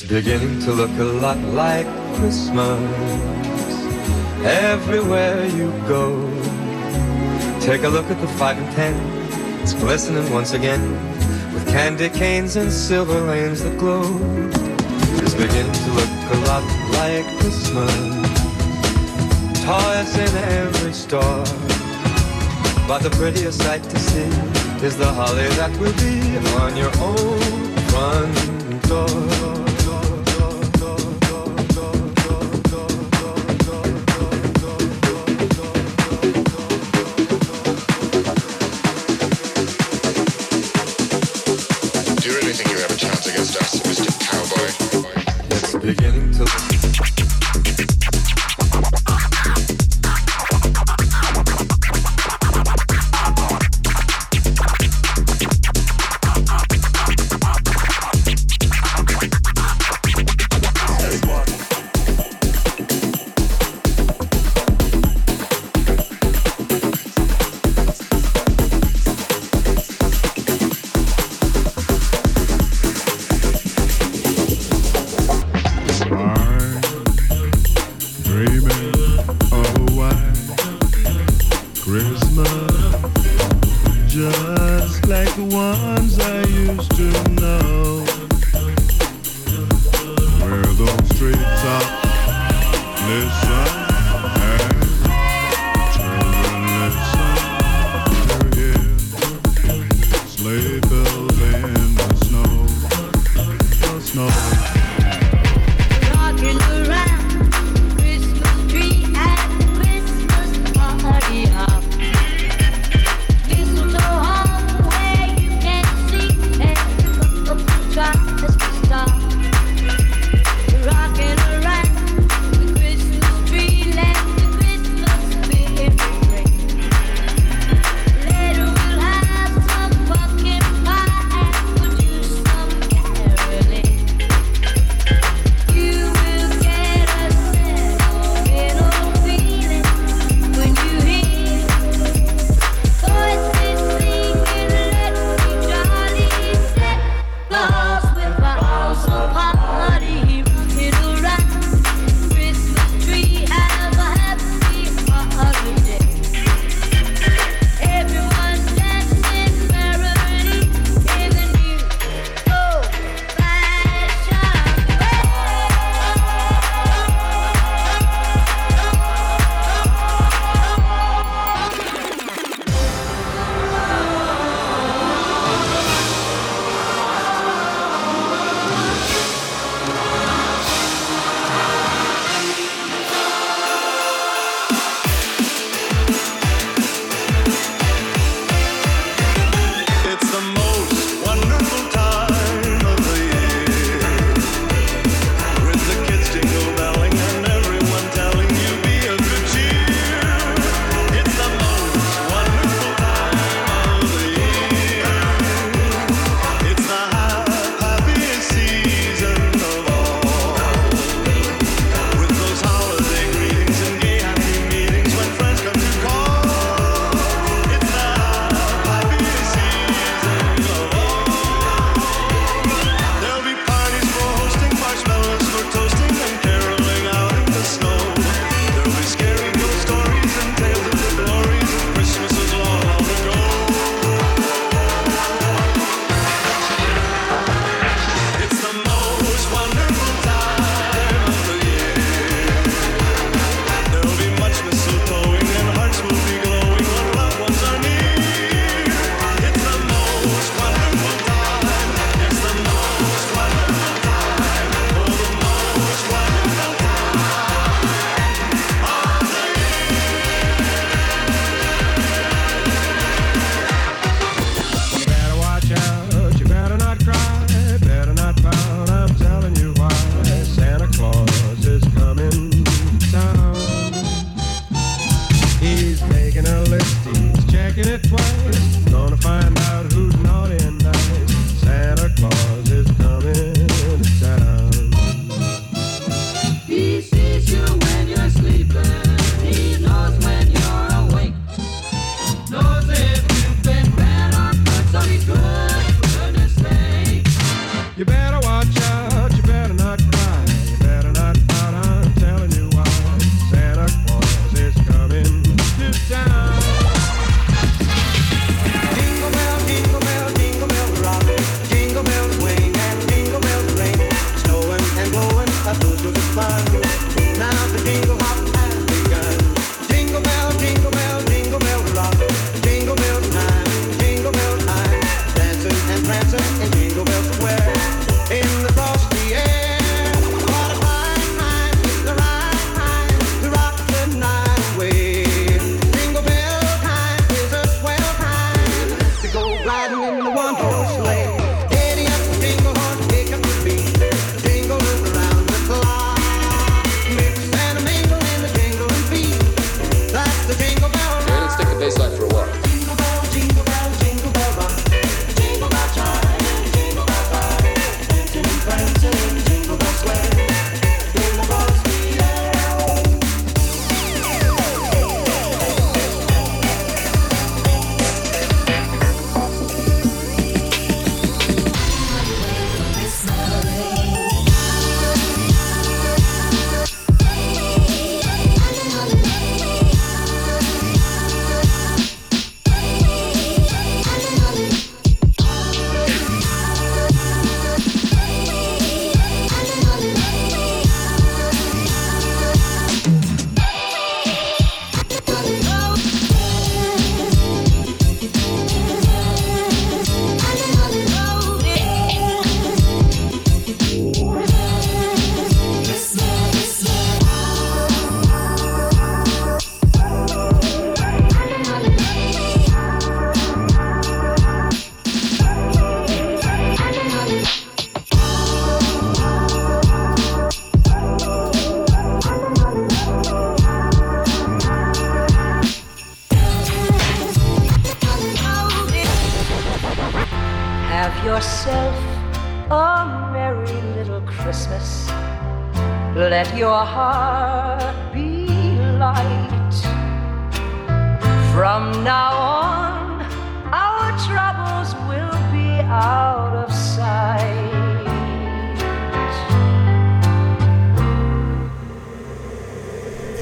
It's 0.00 0.06
beginning 0.06 0.60
to 0.60 0.72
look 0.72 0.96
a 1.00 1.02
lot 1.02 1.38
like 1.38 1.84
Christmas 2.14 2.78
everywhere 4.44 5.44
you 5.46 5.72
go. 5.88 6.14
Take 7.58 7.82
a 7.82 7.88
look 7.88 8.08
at 8.08 8.20
the 8.20 8.28
5 8.28 8.58
and 8.58 8.72
10, 8.76 9.60
it's 9.60 9.74
glistening 9.74 10.32
once 10.32 10.52
again 10.52 10.92
with 11.52 11.66
candy 11.66 12.10
canes 12.10 12.54
and 12.54 12.70
silver 12.70 13.20
lanes 13.22 13.64
that 13.64 13.76
glow. 13.76 14.04
It's 15.20 15.34
beginning 15.34 15.72
to 15.72 15.90
look 15.90 16.14
a 16.30 16.38
lot 16.46 16.62
like 16.94 17.26
Christmas. 17.40 17.92
Toys 19.66 20.14
in 20.16 20.32
every 20.62 20.92
store. 20.92 21.42
But 22.86 23.00
the 23.00 23.10
prettiest 23.18 23.62
sight 23.62 23.82
to 23.82 23.98
see 23.98 24.30
is 24.86 24.96
the 24.96 25.12
holly 25.12 25.48
that 25.58 25.72
will 25.80 25.92
be 25.94 26.38
on 26.62 26.76
your 26.76 26.92
own 27.00 27.40
front 27.90 28.82
door. 28.86 29.57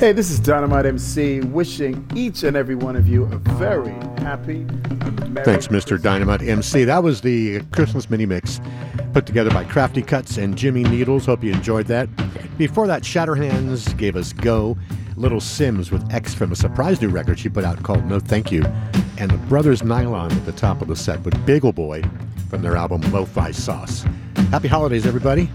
Hey, 0.07 0.13
this 0.13 0.31
is 0.31 0.39
Dynamite 0.39 0.87
MC 0.87 1.41
wishing 1.41 2.09
each 2.15 2.45
and 2.45 2.57
every 2.57 2.77
one 2.77 2.95
of 2.95 3.09
you 3.09 3.25
a 3.25 3.39
very 3.59 3.91
happy 4.23 4.59
Merry 5.29 5.45
Thanks, 5.45 5.67
Mr. 5.67 6.01
Dynamite 6.01 6.43
MC. 6.43 6.85
That 6.85 7.03
was 7.03 7.23
the 7.23 7.61
Christmas 7.73 8.09
mini 8.09 8.25
mix 8.25 8.61
put 9.13 9.27
together 9.27 9.51
by 9.51 9.65
Krafty 9.65 10.07
Kuts 10.07 10.41
and 10.41 10.57
Jimmy 10.57 10.85
Needles. 10.85 11.27
Hope 11.27 11.43
you 11.43 11.53
enjoyed 11.53 11.87
that. 11.87 12.09
Before 12.57 12.87
that, 12.87 13.05
Shatter 13.05 13.35
Hands 13.35 13.95
gave 13.95 14.15
us 14.15 14.33
Go, 14.33 14.79
Little 15.17 15.41
Simz 15.41 15.91
with 15.91 16.09
X 16.15 16.33
from 16.33 16.53
a 16.53 16.57
surprise 16.57 17.03
new 17.03 17.09
record 17.09 17.41
she 17.41 17.49
put 17.49 17.65
out 17.65 17.83
called 17.83 18.07
No 18.07 18.21
Thank 18.21 18.53
You, 18.53 18.63
and 19.19 19.29
the 19.29 19.39
Brothers 19.49 19.83
Nylon 19.83 20.31
at 20.31 20.47
the 20.47 20.53
top 20.53 20.83
of 20.83 20.87
the 20.87 20.95
set 20.95 21.21
with 21.25 21.35
Bagel 21.45 21.73
Boy 21.73 22.05
from 22.49 22.63
their 22.63 22.77
album 22.77 23.01
Lo-Fi 23.11 23.51
Sauce. 23.51 24.05
Happy 24.53 24.69
holidays, 24.69 25.05
everybody. 25.05 25.51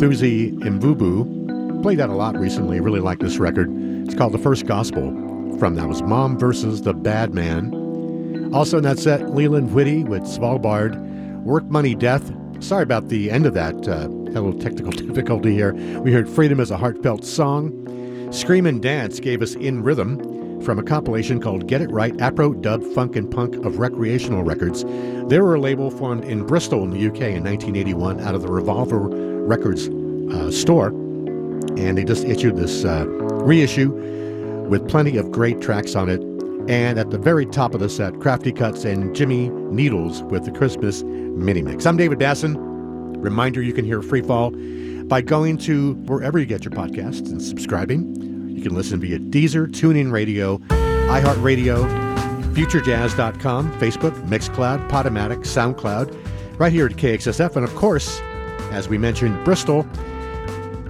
By 0.00 0.06
Mvubu. 0.06 1.82
Played 1.82 1.98
that 1.98 2.10
a 2.10 2.14
lot 2.14 2.36
recently. 2.38 2.80
Really 2.80 3.00
like 3.00 3.18
this 3.18 3.38
record. 3.38 3.70
It's 4.04 4.14
called 4.14 4.32
The 4.32 4.38
First 4.38 4.66
Gospel. 4.66 5.10
From 5.58 5.74
that 5.76 5.88
was 5.88 6.02
Mom 6.02 6.38
versus 6.38 6.82
the 6.82 6.92
Bad 6.92 7.32
Man. 7.32 8.52
Also 8.52 8.76
in 8.76 8.82
that 8.84 8.98
set, 8.98 9.34
Leland 9.34 9.72
Whitty 9.72 10.04
with 10.04 10.22
Svalbard, 10.22 11.00
Work 11.44 11.64
Money 11.64 11.94
Death. 11.94 12.30
Sorry 12.60 12.82
about 12.82 13.08
the 13.08 13.30
end 13.30 13.46
of 13.46 13.54
that. 13.54 13.74
Uh, 13.88 14.08
a 14.08 14.40
little 14.40 14.58
technical 14.58 14.92
difficulty 14.92 15.54
here. 15.54 15.72
We 16.00 16.12
heard 16.12 16.28
Freedom 16.28 16.60
as 16.60 16.70
a 16.70 16.76
Heartfelt 16.76 17.24
Song. 17.24 18.30
Scream 18.32 18.66
and 18.66 18.82
Dance 18.82 19.18
gave 19.18 19.40
us 19.40 19.54
In 19.54 19.82
Rhythm 19.82 20.60
from 20.62 20.78
a 20.78 20.82
compilation 20.82 21.40
called 21.40 21.68
Get 21.68 21.80
It 21.80 21.90
Right 21.90 22.18
Afro, 22.20 22.52
Dub, 22.52 22.82
Funk, 22.82 23.16
and 23.16 23.30
Punk 23.30 23.54
of 23.64 23.78
Recreational 23.78 24.42
Records. 24.42 24.84
They 25.28 25.40
were 25.40 25.54
a 25.54 25.60
label 25.60 25.90
formed 25.90 26.24
in 26.24 26.44
Bristol 26.44 26.84
in 26.84 26.90
the 26.90 27.06
UK 27.06 27.20
in 27.22 27.44
1981 27.44 28.20
out 28.20 28.34
of 28.34 28.42
the 28.42 28.48
Revolver 28.48 29.08
Records 29.46 29.88
uh, 29.88 30.50
store. 30.50 30.88
And 31.78 31.96
they 31.96 32.04
just 32.04 32.24
issued 32.24 32.56
this 32.56 32.84
uh, 32.84 33.06
reissue 33.06 33.92
with 34.68 34.88
plenty 34.88 35.16
of 35.16 35.30
great 35.30 35.60
tracks 35.60 35.94
on 35.94 36.08
it. 36.08 36.20
And 36.68 36.98
at 36.98 37.10
the 37.10 37.18
very 37.18 37.46
top 37.46 37.74
of 37.74 37.80
the 37.80 37.88
set, 37.88 38.14
Krafty 38.14 38.52
Kuts 38.52 38.84
and 38.84 39.14
Jimmy 39.14 39.50
Needles 39.70 40.22
with 40.24 40.44
the 40.44 40.50
Christmas 40.50 41.02
mini 41.04 41.62
mix. 41.62 41.86
I'm 41.86 41.96
David 41.96 42.18
Basson. 42.18 42.56
Reminder 43.22 43.62
you 43.62 43.72
can 43.72 43.84
hear 43.84 44.00
Freefall 44.00 45.08
by 45.08 45.20
going 45.20 45.58
to 45.58 45.94
wherever 46.06 46.38
you 46.38 46.46
get 46.46 46.64
your 46.64 46.72
podcasts 46.72 47.30
and 47.30 47.40
subscribing. 47.40 48.50
You 48.50 48.62
can 48.62 48.74
listen 48.74 48.98
via 48.98 49.18
Deezer, 49.18 49.68
TuneIn 49.68 50.10
Radio, 50.10 50.58
iHeartRadio, 50.58 51.84
FutureJazz.com, 52.54 53.72
Facebook, 53.78 54.28
Mixcloud, 54.28 54.88
Podomatic, 54.90 55.44
SoundCloud, 55.44 56.58
right 56.58 56.72
here 56.72 56.86
at 56.86 56.92
KXSF. 56.92 57.54
And 57.54 57.64
of 57.64 57.74
course, 57.76 58.20
as 58.72 58.88
we 58.88 58.98
mentioned, 58.98 59.44
Bristol, 59.44 59.86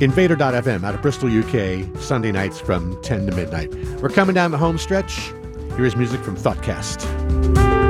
Invader.fm 0.01 0.85
out 0.85 0.94
of 0.94 1.03
Bristol, 1.03 1.28
UK, 1.28 1.86
Sunday 2.01 2.32
nights 2.32 2.61
from 2.61 3.01
10 3.03 3.27
to 3.27 3.35
midnight. 3.35 3.74
We're 4.03 4.11
coming 4.11 4.35
down 4.35 4.51
the 4.51 4.59
home 4.59 4.77
stretch. 4.77 5.32
Here's 5.77 5.97
music 5.97 6.20
from 6.20 6.36
Thoughtcast. 6.36 7.85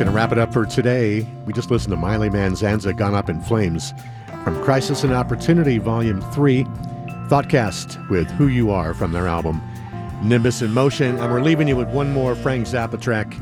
Going 0.00 0.10
to 0.10 0.16
wrap 0.16 0.32
it 0.32 0.38
up 0.38 0.50
for 0.50 0.64
today. 0.64 1.28
We 1.44 1.52
just 1.52 1.70
listened 1.70 1.92
to 1.92 2.00
Myele 2.00 2.30
Manzanza, 2.30 2.96
Gone 2.96 3.14
Up 3.14 3.28
in 3.28 3.38
Flames, 3.42 3.92
from 4.44 4.58
Crisis 4.64 5.04
and 5.04 5.12
Opportunity, 5.12 5.76
Volume 5.76 6.22
3, 6.32 6.64
Thoughtcast 7.28 8.08
with 8.08 8.30
Who 8.30 8.48
You 8.48 8.70
Are 8.70 8.94
from 8.94 9.12
their 9.12 9.28
album 9.28 9.60
Nimbus 10.22 10.62
in 10.62 10.72
Motion. 10.72 11.18
And 11.18 11.30
we're 11.30 11.42
leaving 11.42 11.68
you 11.68 11.76
with 11.76 11.88
one 11.88 12.14
more 12.14 12.34
Frank 12.34 12.66
Zappa 12.66 12.98
track. 12.98 13.36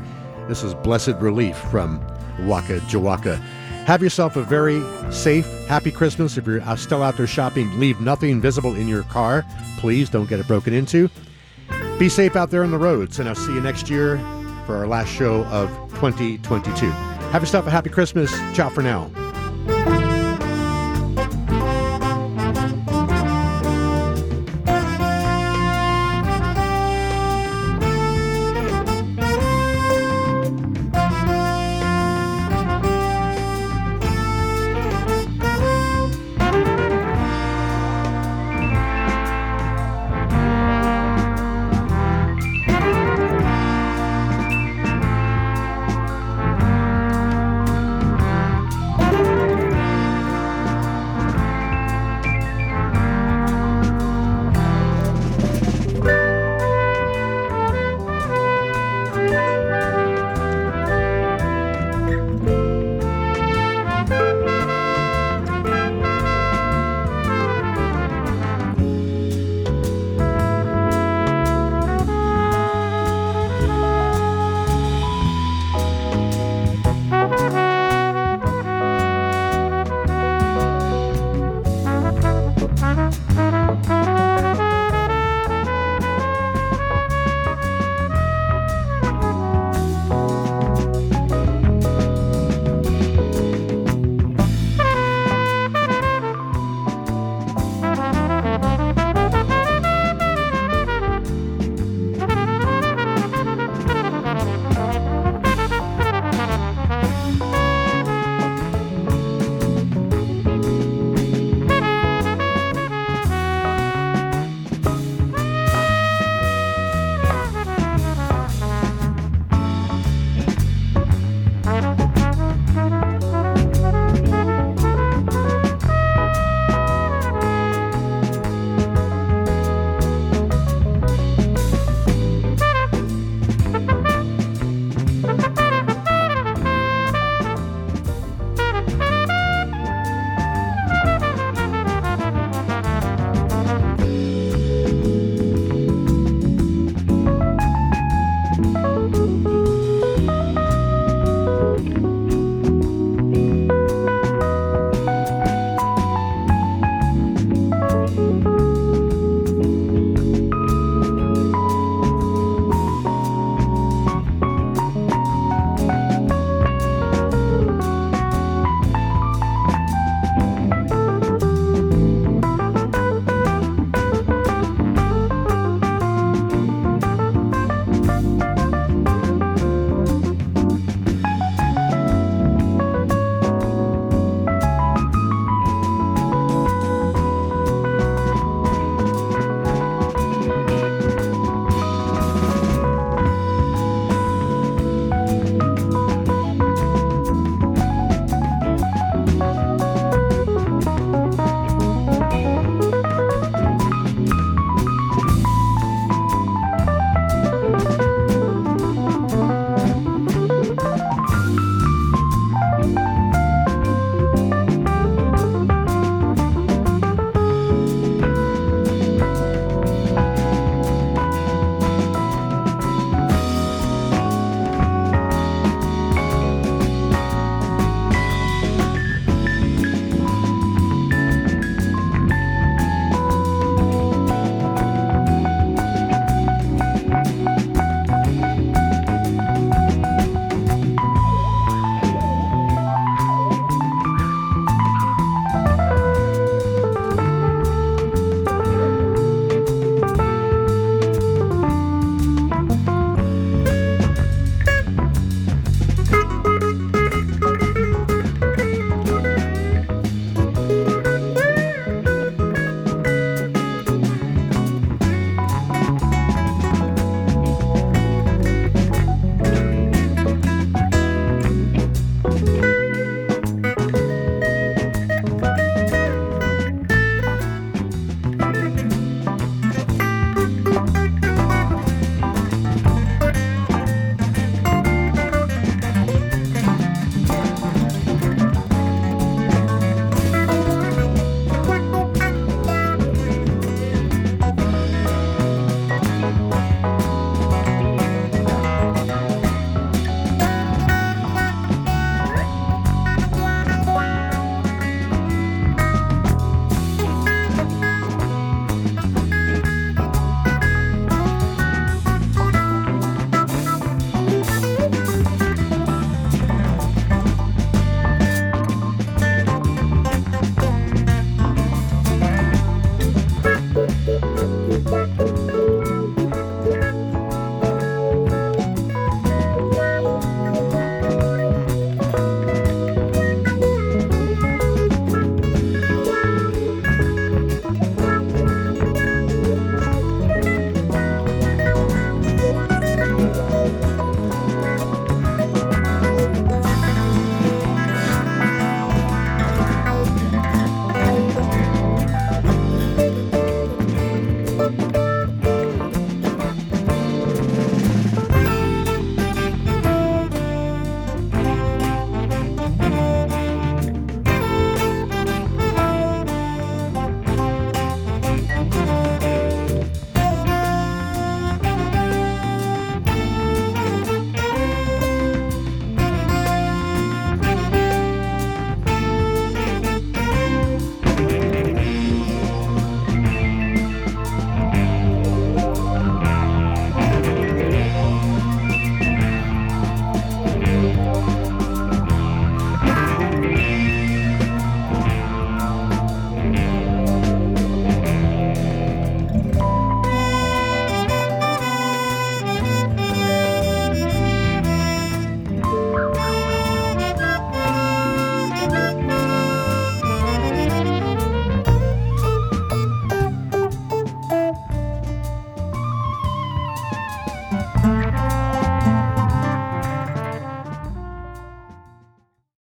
This 0.49 0.61
is 0.61 0.73
Blessed 0.73 1.15
Relief 1.21 1.55
from 1.55 2.05
Waka 2.41 2.79
Jawaka. 2.89 3.39
Have 3.85 4.03
yourself 4.03 4.35
a 4.35 4.43
very 4.43 4.83
safe, 5.13 5.47
happy 5.69 5.91
Christmas. 5.93 6.35
If 6.35 6.45
you're 6.45 6.61
uh, 6.63 6.75
still 6.75 7.03
out 7.03 7.15
there 7.15 7.25
shopping, 7.25 7.79
leave 7.79 8.01
nothing 8.01 8.41
visible 8.41 8.75
in 8.75 8.89
your 8.89 9.03
car. 9.03 9.45
Please 9.77 10.09
don't 10.09 10.27
get 10.27 10.41
it 10.41 10.47
broken 10.47 10.73
into. 10.73 11.09
Be 11.97 12.09
safe 12.09 12.35
out 12.35 12.49
there 12.49 12.65
on 12.65 12.71
the 12.71 12.77
roads, 12.77 13.17
and 13.17 13.29
I'll 13.29 13.35
see 13.35 13.53
you 13.53 13.61
next 13.61 13.89
year 13.89 14.17
for 14.69 14.77
our 14.77 14.85
last 14.85 15.09
show 15.09 15.45
of 15.45 15.67
2022. 15.95 16.85
Have 17.31 17.41
yourself 17.41 17.65
a 17.65 17.71
happy 17.71 17.89
Christmas. 17.89 18.31
Ciao 18.53 18.69
for 18.69 18.83
now. 18.83 19.09